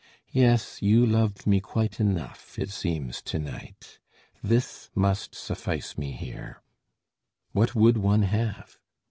Yes, 0.31 0.81
You 0.81 1.05
loved 1.05 1.45
me 1.45 1.59
quite 1.59 1.99
enough, 1.99 2.57
it 2.57 2.71
seems 2.71 3.21
to 3.21 3.37
night. 3.37 3.99
This 4.41 4.89
must 4.95 5.35
suffice 5.35 5.95
me 5.95 6.13
here. 6.13 6.63
What 7.51 7.75
would 7.75 7.97
one 7.99 8.23
have? 8.23 8.79